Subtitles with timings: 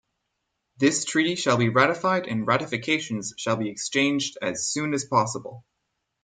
[0.77, 5.63] This Treaty shall be ratified and ratifications shall be exchanged as soon as possible.